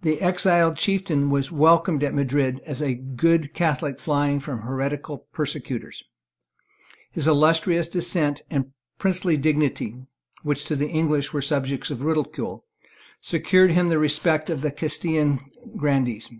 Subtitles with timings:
[0.00, 6.02] The exiled chieftain was welcomed at Madrid as a good Catholic flying from heretical persecutors.
[7.10, 9.94] His illustrious descent and princely dignity,
[10.42, 12.64] which to the English were subjects of ridicule,
[13.20, 15.40] secured to him the respect of the Castilian
[15.76, 16.30] grandees.